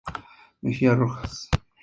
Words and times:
Mejia 0.63 0.95
Rojas. 0.95 1.47